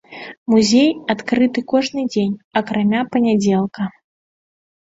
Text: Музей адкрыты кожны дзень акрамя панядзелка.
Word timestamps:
Музей 0.53 0.87
адкрыты 1.13 1.59
кожны 1.73 2.05
дзень 2.13 2.33
акрамя 2.63 3.01
панядзелка. 3.17 3.83